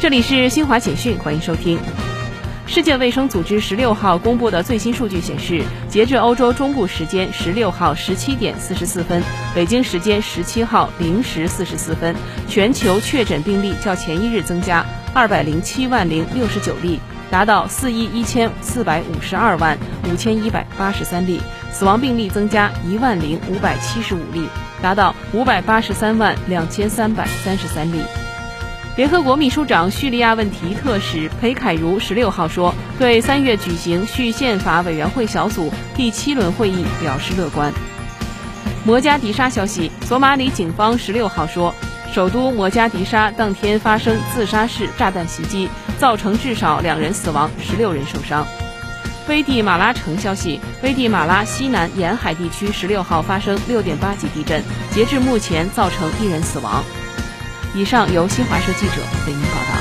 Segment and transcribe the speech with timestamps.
[0.00, 1.78] 这里是新华简讯，欢迎收听。
[2.66, 9.22] 世界卫生组织十六号公布的最新数据显示，截至欧洲中部时间十六号十七点四十四分，
[9.54, 12.16] 北京时间十七号零时四十四分，
[12.48, 14.82] 全球确诊病例较前一日增加
[15.12, 16.98] 二百零七万零六十九例，
[17.30, 19.76] 达到四亿一千四百五十二万
[20.10, 21.40] 五千一百八十三例；
[21.74, 24.48] 死亡病例增加一万零五百七十五例，
[24.80, 28.00] 达到五百八十三万两千三百三十三例。
[29.00, 37.72] 联合国秘书长叙利亚问题特使裴凯茹十六号说，对三月举行叙宪法委员会小组第七轮会议表示乐观。
[38.84, 41.74] 摩加迪沙消息，索马里警方十六号说，
[42.12, 48.46] 首都摩加迪沙当天发生自杀式炸弹袭击，造成至少两人死亡，十六人受伤。
[49.28, 56.84] 危地马拉城消息，危地马拉西南沿海地区十六号发生六点八级地震，截至目前造成一人死亡。
[57.72, 59.79] 以上由新华社记者为您报道。